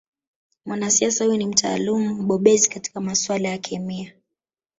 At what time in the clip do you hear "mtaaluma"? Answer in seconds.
1.45-2.13